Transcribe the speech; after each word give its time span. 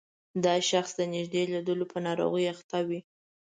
دا 0.43 0.55
شخص 0.69 0.91
د 0.99 1.01
نږدې 1.13 1.41
لیدلو 1.51 1.85
په 1.91 1.97
ناروغۍ 2.05 2.45
اخته 2.53 2.77
وي. 2.87 2.99